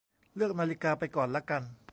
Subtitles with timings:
[0.35, 1.63] เลือกนาฬิกาไปก่อนละกัน